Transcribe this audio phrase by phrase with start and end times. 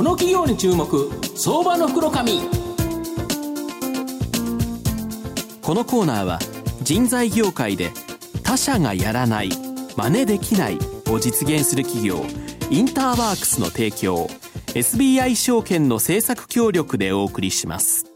[0.00, 1.10] この企業に注目。
[1.36, 2.40] 相場の袋紙。
[5.60, 6.38] このコーナーは
[6.80, 7.90] 人材業界で
[8.42, 9.50] 他社がやらない
[9.98, 10.78] 真似できない
[11.10, 12.24] を実現する企業
[12.70, 14.26] インターワークスの提供
[14.68, 18.09] SBI 証券の政策協力でお送りします。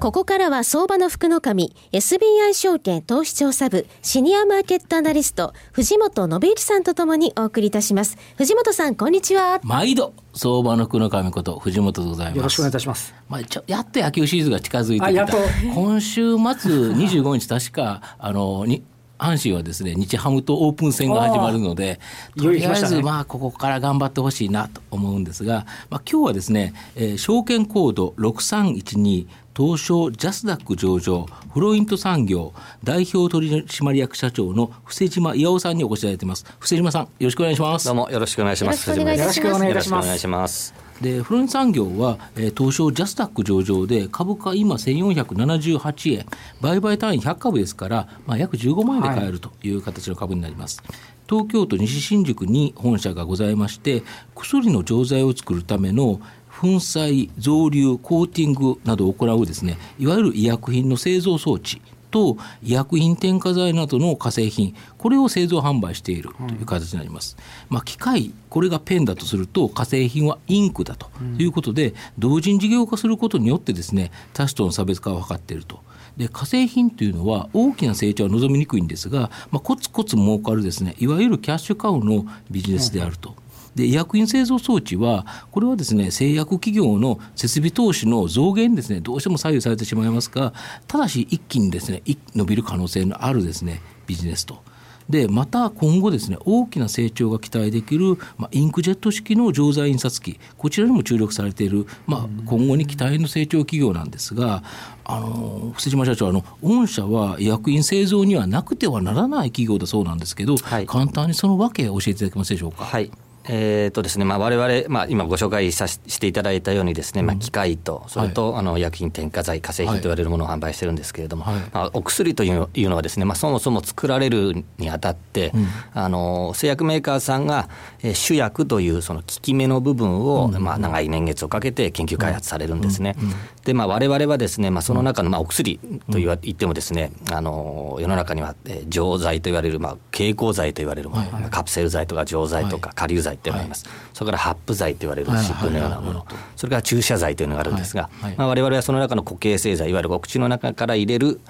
[0.00, 8.16] ここからは相場の福の神、SBI 証券投資調査部シニアマーケットアナリスト、藤本信之さんとともにお送りいたします。
[8.38, 9.60] 藤本さん、こんにちは。
[9.62, 12.36] 毎度、相場の福の神こと藤本でございます。
[12.38, 13.14] よろしくお願いいたします。
[13.28, 15.74] まあ、ちょやっと野球シーズンが近づいてきた。
[15.74, 16.40] 今週末
[16.96, 18.82] 25日確か、あの、に
[19.20, 22.00] 阪神はですね日ハムとオープン戦が始まるので
[22.36, 36.46] とりあえずまあここから頑張ってほしいなと思うんですが、まあ、今日はですね、えー、証券コード6312東証ジャスダック上場フロイント産業代表取締役社長の布施島巌さんにお越しいただいてます。
[36.58, 37.86] 布施島さんよろしくお願いします。
[37.86, 38.88] どうもよろしくお願いします。
[38.88, 46.26] よろしくお願いしますでフロイント産業は、えー、東証ジャスダック上場で株価今1478円。
[46.60, 54.02] 売買単位100株ですから、まあ、約15万円で買えるという形の株になります、はい東京都西新宿に本社がございまして
[54.34, 56.20] 薬の錠剤を作るための
[56.60, 67.36] 粉砕、造流、コーティングなどを行うですね、いわゆる医薬品の製造装置と医薬品添加剤などの化成品これを製造販売しているという形になります、
[67.70, 75.80] うん、まあ、機械これがペンだとすると化成品はインクだということで、うん、同人事業化することによってですね他種との差別化を図っていると。
[76.16, 83.34] で化成品というのは大きな成長は望みにくいんですが、まあ、コツコツ儲かるですねいわゆるキャッシュカウのビジネスであると。
[83.80, 90.52] で医薬品製造装置はこれはですね製薬企業の設備投資の増減ですねどうしても左右されてしまいますが
[90.86, 92.02] ただし一気にですね
[92.34, 94.62] 伸びる可能性のあるですねビジネスと。
[95.08, 104.62] でまた今後ですね大きな成長が期待できる、まあ、インクジェット式の錠剤印刷機こちらにも注力されている、まあ、今後に期待の成長企業なんですが
[105.04, 112.84] あの布施島社長あの御社は医薬品製造にはなくてはならない企業だそうなんですけど、はい、簡単にその訳教えていただけますでしょうか？
[112.84, 113.10] はい
[113.52, 127.68] えーとですねまあ、我々、まあ、今ご紹介させていただいたようにですね、まあ、機械とそれと、あの医薬品添加剤化成品と言われるものを販売してるんですけれども、はい、まあ、お薬というのはですね、まあ、そもそも作られるにあたって、うん、あの製薬メーカーさんが、
[128.02, 133.16] えー、主薬というその効き目の部分を、うん、まあ、長い年月をかけて研究開発されるんですね。
[133.64, 135.80] で、まあ、我々はですね、まあ、その中の、まあ、お薬
[136.10, 143.86] と言わ言ってもですねあの世の中には、えー、錠剤と言われる、まあ、経口剤と言われるもの、はい、カプセル剤とか錠剤とか顆粒剤ってります。
[143.86, 151.40] はいそれからハップ剤と言われる湿布のようなもの、それから注射剤というのがあるんですが、まあ、我々はその中の固形製剤いわゆるお口の中から入れる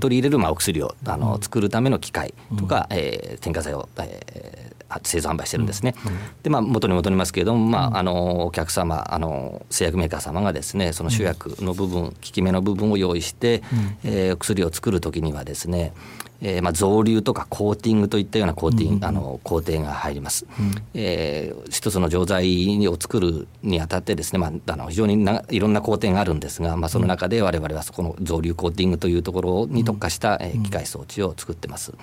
[0.00, 5.94] 取り入れるまあお薬をあの作るための機械とか、えー、添加剤を、えー、製造販売してるんですね。
[6.42, 13.62] でまあ元に戻りますけれども、まあ、あのお客様あの製薬メーカー様がですねその主薬の部分効き目の部分を用意して、
[14.02, 15.92] えー、薬を作る時にはですね
[16.40, 31.98] えー、まあ造流とかコーティングといったようなコーティング、うん、あの工程が入ります、うん、えー、一つの錠剤を作るにあたってですね、まあ、あの非常にないろんな工程があるんですが、まあ、その中で我々はそこの造流コーティングというところに特化した、えー、機械装置を作ってます、うん、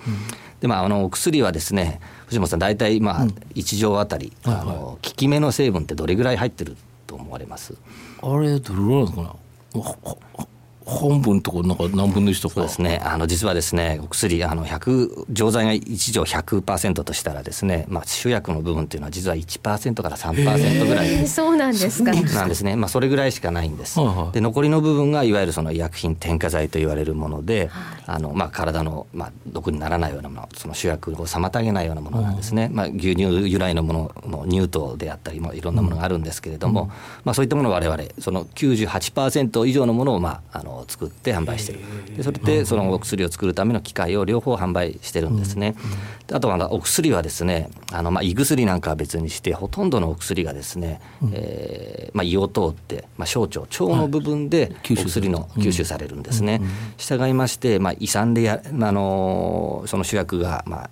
[0.60, 6.76] でまああのお薬はですね藤本さん大体まあ1錠あたり、あの効き目の成分ってどれぐらい入ってる
[7.06, 7.74] と思われます？
[8.22, 9.28] あれどれぐらいですかね
[10.86, 12.54] 本分とこなんか何分の1とか。
[12.54, 13.00] そうですね。
[13.04, 22.12] あの実はですねお薬あの100錠剤が1錠100%としたらですね、まあ、主薬の部分っていうのは実は1%から3%ぐらい、えー、そうなんですか。
[22.12, 36.88] なんですね、まあ、それぐらいしかないんです、はいはい、で残りの部分がいわゆるその医薬品添加剤と言われるもので、はい、あのまあ、体の、まあ、毒にならないようなものその主役を妨げないようなものなんですね、まあ、牛乳由来のものの乳糖であったりもいろんなものがあるんですけれども、うん、
[37.24, 41.80] まあ、そういったものを我々その98%以上のものを、まあ、あの作って販売してる。
[42.16, 45.74] でそれでそのお薬を作るための機械を両方販売してるんですね、
[46.32, 56.60] あとはお薬はですねあの、まあ、胃薬なんかは別にしてほとんどのお薬がですね、うえー、まあ、胃を通って、まあ、小腸腸の部分でお薬の吸収されるんですね、
[56.96, 60.90] 従いまして、まあ、胃酸でや、あのその主役が、まあ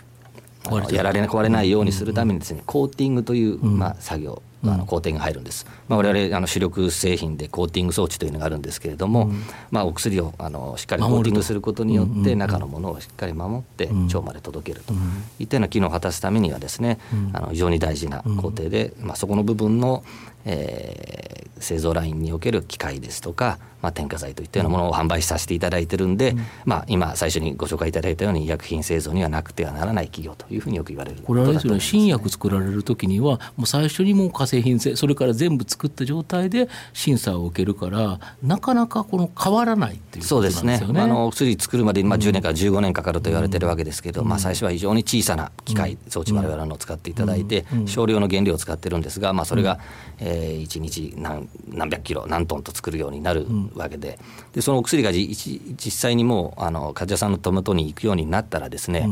[0.90, 4.42] やられ壊れないようにするためにですね、コーティングという、まあ、作業
[4.72, 14.94] あの工程が入るんです、まあ、我々あの主力製品でコーティング装置というのがあるんですけれども、うん、まあ、お薬をあのしっかりコーティングすることによって中のものをしっかり守って腸まで届けると。
[15.38, 16.98] いったような機能を果たすためにはですね、
[17.32, 20.04] あの非常に大事な工程で、まあ、そこの部分の
[20.44, 40.78] えー、製造ラインにおける機械ですとか、まあ、添加剤といったようなものを販売させていただいてるんで、うん、まあ、今最初にご紹介いただいたように医薬品製造にはなくてはならない企業というふうによく言われるこれあれですよね新薬作られる時にはもう最初にもう化成品それから全部作った状態で審査を受けるからなかなかこの変わらないっていうことなんですよね。
[40.78, 41.00] そうですね。
[41.02, 49.78] あの薬作るまで、まあ、10年から15年かかると言われてるわけですけど、うん、まあ、最初は非常に小さな機械、装置我々の使っていただいて、少量の原料を使ってるんですが、まあ、それが、
[50.18, 54.18] えー、1日何何百キロ何トンと作るようになるわけで。
[54.52, 59.08] でそのお薬が実際にもうあの患者さんの手元に行くようになったらですね、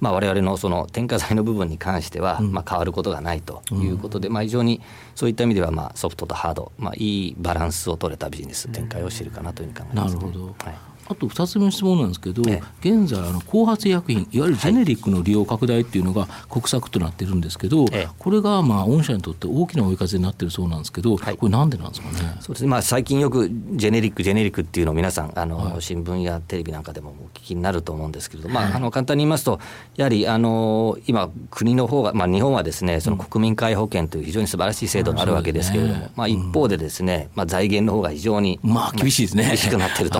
[0.00, 4.80] まあ、我々のその添加剤の部分に関しては、まあ、変わることがないということで、まあ、非常に
[5.14, 22.36] そういった意味では、まあ、ソフトとハード、まあ、いいバランスを取れたビジネス展開をしているかなというふうに考えます、ね、なるほど、はいあと2つ目の質問なんですけど、ええ、現在あの後発医薬品いわゆるジェネリックの利用拡大っていうのが国策となってるんですけど、え、これがまあ御社にとって大きな追い風になってるそうなんですけど、はい、これなんでなんですかね？
[22.40, 29.60] そうですね、まあ、最近よくジェネリックジェネリックっていうのを皆さんあの、はい、新聞やテレビなんかでもお聞きになると思うんですけれど、まあ、あの簡単に言いますと
[29.96, 39.46] やはりあの今国の方が、まあ、日本はですねその国民皆保険という非常に素晴らしい制度があるわけですけれども、ね、まあ、一方でですね、まあ、財源の方が非常に、まあ、厳しいですね。
[39.46, 40.18] 厳しくなっていると。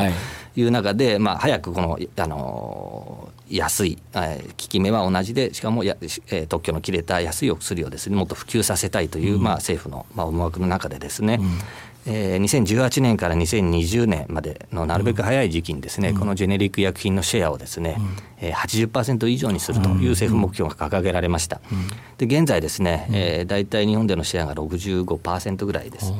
[0.56, 12.12] はいいう中で、まあ、早くこの、あの安い、えー、効き目は同じで、しかもや、えー、特許の切れた安いお薬をですねもっと普及させたいという、うん、まあ、政府の、まあ、思惑の中でですね、うん。
[12.12, 18.16] えー、2018年から2020年までのなるべく早い時期にですね、うん、このジェネリック医薬品のシェアをですね、うん。
[18.35, 21.60] えー、80%以上にするという政府目標が掲げられました。
[22.18, 26.12] で現在ですね、えー、大体日本でのシェアが65%ぐらいです。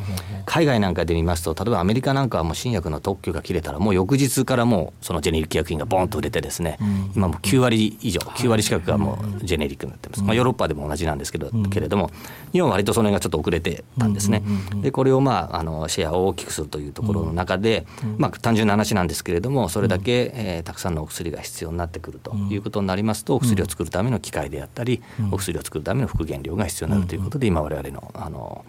[0.45, 6.79] 海外なんかで見ますと例えばアメリカなんかはもう新薬の特許が切れたらもう翌日からもうそのジェネリック医薬品がボンと売れてですね、
[7.15, 10.23] 今もう9割以上9割近くがもうジェネリックになってます。
[10.23, 12.11] まあ、ヨーロッパでも同じなんですけど、けれども
[12.53, 14.43] 日本は割とその辺がちょっと遅れてたんですね。
[14.83, 17.87] でこれをまああのシェアを大きくするというところの中で、
[18.19, 28.65] まあ、単純な話なんですけれどもそれだけ、えー、たくさんのお薬が必要になってくるということになりますとお薬を作るための機械であったり、お薬を作るための副原料が必要になるということで今我々のあの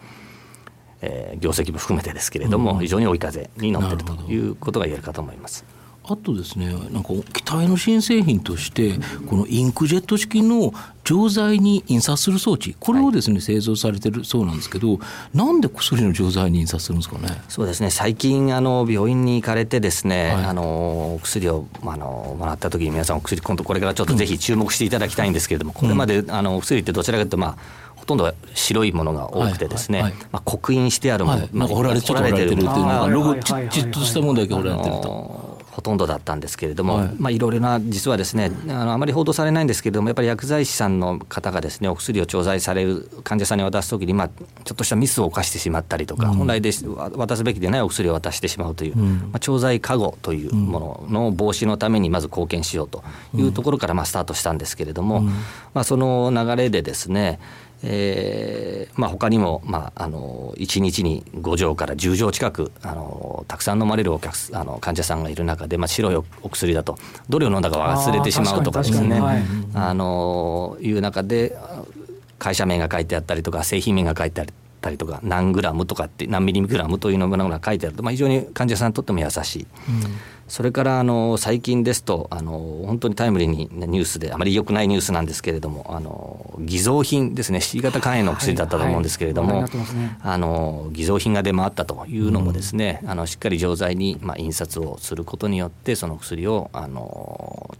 [1.01, 5.63] えー、業績も含めてですけれども、非常に追い風に乗っているということが言えるかと思います。
[6.09, 8.93] あとですね、なんか期待の新製品として、
[9.27, 10.73] このインクジェット式の
[11.03, 14.99] 錠剤に印刷する装置、これをですね、はい、製造されてるそうなんですけど、
[15.33, 17.41] なんで薬の錠剤に印刷するんですかね？
[17.49, 17.89] そうですね。
[17.89, 27.57] 最近あの病院に行かれてですね、はい、あの薬をあのもらった時に皆さんお薬今度これからちょっとぜひ注目していただきたいんですけれども、これまであのお薬ってどちらかというとまあ
[27.97, 35.36] ほとんど白いものが多くてですね、はいはい、まあ、刻印してあるもの、はい、なんか掘られてるっていうのがロゴちっとしたものだけ掘られてると。
[35.77, 44.27] ほとんどだったんですけれども、はい、まあ、いろいろな、実はですねあの、あまり報道されないんですけれども、やっぱり薬剤師さんの方がですねお薬を調剤される患者さんに渡すときに、まあ、
[44.63, 46.71] ちょっとしたミスを犯してしまったりとか、うん、本来で
[47.15, 53.03] 渡すべきでないお薬を渡してしまうという、うん、まあ、調剤過誤というものの防止のために、まず貢献しようと
[53.35, 57.39] いうところから、まあ、スタートしたんですけれども、うん、まあ、その流れでですね、
[57.83, 66.97] えーまあ、他にも、まあ、あの1日に5錠から10錠近くあのたくさん飲まれるお客あの患者さんがいる中で、まあ、白いお薬だと
[67.29, 69.43] どれを飲んだか忘れてしまうとかですね、はい、
[69.75, 71.55] あのいう中で
[72.39, 74.45] 会社名が書いてあったりとか製品名が書いてあ
[74.77, 79.63] ったりとか何グラムとかって何ミリグラムというのが書いてあると、まあ、非常に患者さんにとっても優しい。
[79.63, 79.67] うん。
[80.47, 87.59] それからあの最近ですとあの本当にタイムリーにニュースであまり良くないニュースなんですけれどもあの偽造品ですね。
[87.59, 89.65] C 型肝炎の薬だったと思うんですけれども、
[90.21, 97.75] あの偽造品が出回ったというのもですね、あのしっかり錠剤に、まあ、印刷をすることによってその薬をあの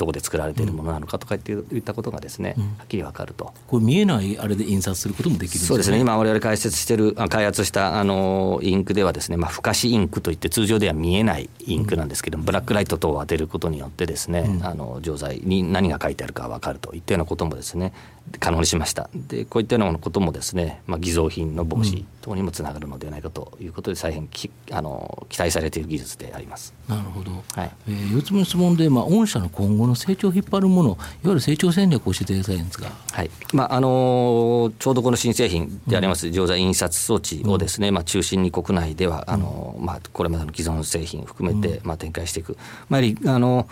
[0.00, 3.52] どこで作られているものなのかとかいったことがですね、うん、はっきり分かると。
[3.66, 5.98] これ見えないあれで印刷することもできるんですそうですね。
[5.98, 17.92] 今我々解説してる開発したあのインクではですね、まあ不可視インクといって通常では見えないインクなんですけども、うん、ブラックライト等を当てることによってですね、うん、あの錠剤に何が書いてあるか分かるといったようなこともですね
[18.38, 19.10] 可能にしました。
[19.14, 26.72] でこういったようなこともですね、まあ偽造品の防止等にもつながるのではないかということで大変きあの期待されている技術であります。
[26.88, 27.32] なるほど。
[27.54, 27.70] はい。
[27.88, 33.30] えー、四つ目の質問でまあ御社の今後の成長を引っ張るものいわゆる成長戦略を教えてくださいんですが、はい。
[33.52, 42.56] まああのちょうどこの新製品であります錠剤印刷装置をですね、うん、まあ、中心に国内ではあの、まあ、これまでの既存製品含めて、まあ、展開していく、
[42.88, 43.68] まあ、やはりあの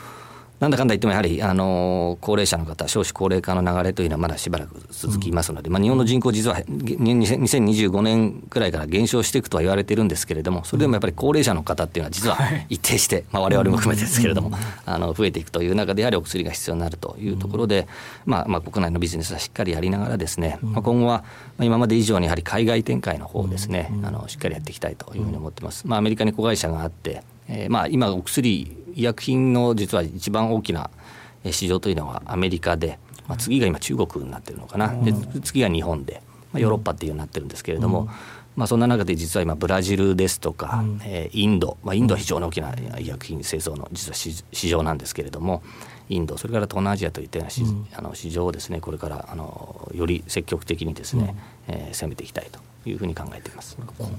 [0.61, 12.37] なんだかんだ言ってもやはり、あの高齢者の方、少子高齢化の流れというのはまだしばらく続きますので、うん、まあ、日本の人口、実は2025年くらいから減少していくとは言われてるんですけれども、それでもやっぱり高齢者の方っていうのは、実は
[12.69, 14.51] 一定して、まあ、我々も含めてですけれども、
[14.85, 17.87] あの増えていくという中で、やはりお薬が必要になるというところで、
[18.27, 21.23] まあまあ、国内のビジネスはしっかりやりながらですね、まあ、今後は
[21.61, 25.87] 今まで以上にやはり海外展開の方ですね、あのしっかりやっていきたいというふうに思ってます。
[25.87, 30.91] まあ、アメリカに子会社があって、えー、まあ今お薬医薬品の実は一番大きな
[31.45, 36.21] 市場というのはアメリカで、まあ、次が今中国になってるのかな、で次が日本で、
[36.53, 38.11] まあ、ヨーロッパっていうようになってるんですけれども、
[38.57, 44.17] まあ、そんな中で実は今ブラジルですとか、うえインド、まあ、インドは非常に大きな医薬品製造の実は
[44.53, 45.63] 市場なんですけれども
[46.09, 51.37] インドそれから東南アジアといったような、うん、あの市場をですねこれからあのより積極的にですね、
[51.69, 53.77] うん、えー、攻めていきたいというふうに考えています。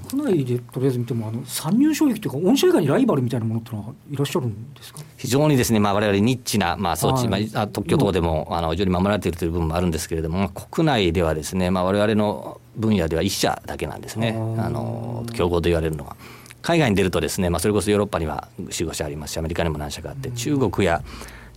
[0.08, 5.00] 国内でとりあえず見てもあの参入障壁というか御社以外にライバルみたいなものってのはいらっしゃるんですか？
[5.16, 14.36] 非常にですね、まあ、我々ニッチな、まあ、装置、はい、まあ、特許等でも、あの非常に守られているという部分もあるんですけれども、まあ、国内ではですね、まあ、我々の分野では1社だけなんですね。
[14.58, 16.16] あの競合と言われるのは。
[16.62, 21.02] 海外に出るとですね、まあ、それこそヨーロッパには4、5社ありますしアメリカにも何社かあって中国や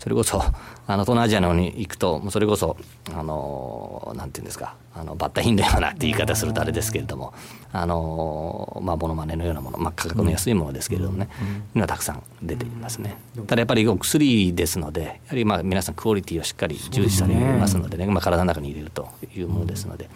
[0.04, 0.44] それこそ
[0.86, 2.76] あの東南アジアの方に行くとそれこそ
[3.16, 7.34] あのなんていうんですかあのバッタ品のようなって言い方するとあれですけれども
[7.72, 11.30] あのまあモノマネのようなもの、まあ、価格の安いものですけれどもね、
[11.74, 13.16] うん、はたくさん出ていますね、
[13.48, 20.10] ただやっぱりお薬ですのでやはりまあ皆さんクオリティをしっかり重視されますのでね、まあ、体の中に入れるというものですので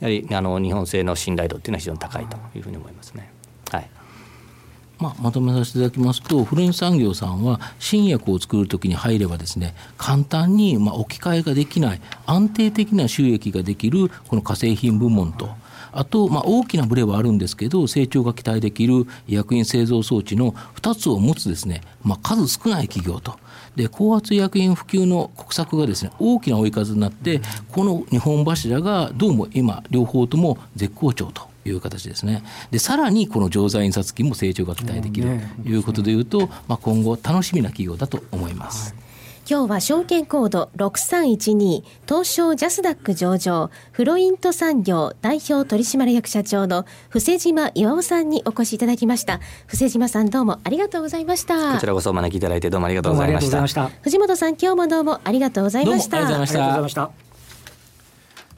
[0.00, 3.30] やはりあの日本製の信頼度っていうのは非常に高いというふうに思いますね。
[3.70, 4.01] はい
[5.02, 15.48] まあ、まとめさせていただきますとフレン産業さんは新薬を作る時に入ればですね簡単にま置き換えができない安定的な収益ができるこの化成品部門と
[15.90, 23.38] あと、まあ、大きなブレはあるんですけど成長が期待できる医薬品製造装置の2つを持つですね、まあ、数少ない企業と。
[23.74, 27.40] で高圧医薬品普及の国策がですね大きな追い風になって
[27.70, 32.42] この2本柱がどうも今両方とも絶好調という形ですね。
[32.70, 38.94] でさらにこの常在印刷金も成長が期待できるということでいうと、まあ、今後楽しみな企業だと思います。
[38.94, 39.02] はい。
[39.48, 49.40] 今日は証券コード6312東証ジャスダック上場フロイント産業代表取締役社長の布施島巌さんにお越しいただきました。
[49.66, 51.74] 布施島さんどうもありがとうございました。
[51.74, 53.88] こちらこそお招きいただいてどうもありがとうございました。
[54.02, 56.18] 藤本さん今日もどうもありがとうございました。
[56.18, 57.10] ありがとうございました。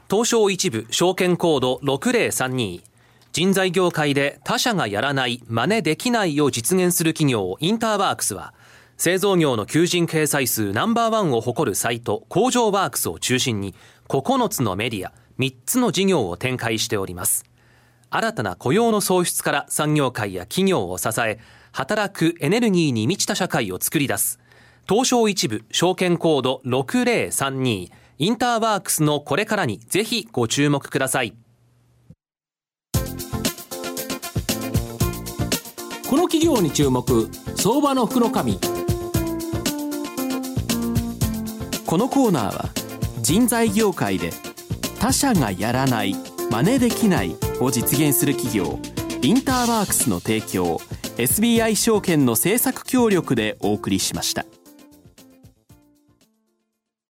[0.07, 2.94] 東証一部証券コード6032
[3.35, 8.53] 人材業界で他社がやらない、真似できないを実現する企業インターワークスは、
[8.95, 13.75] 製造業の求人掲載数ナンバーワンを誇るサイト工場ワークスを中心に
[14.07, 17.43] 9つのメディア3つの事業を展開しております。
[18.09, 21.41] 新たな雇用の創出から産業界や企業を支え
[21.73, 24.39] 働くエネルギーに満ちた社会を作り出す。
[24.87, 31.35] 東証一部証券コード6032インターワークスのこれからにぜひご注目ください。
[36.15, 38.37] この企業に注目相場の福のこ
[41.97, 42.69] のコーナーは
[43.21, 44.29] 人材業界で
[45.01, 46.15] 他社がやらない
[46.49, 48.79] 真似できないを実現する企業
[49.23, 50.77] インターワークスの提供
[51.17, 54.45] SBI 証券の政策協力でお送りしました。